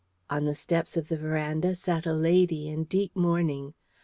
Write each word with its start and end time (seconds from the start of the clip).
On 0.31 0.45
the 0.45 0.55
steps 0.55 0.97
of 0.97 1.09
the 1.09 1.15
verandah 1.15 1.75
sat 1.75 2.07
a 2.07 2.13
lady 2.15 2.67
in 2.67 2.85
deep 2.85 3.15
mourning. 3.15 3.75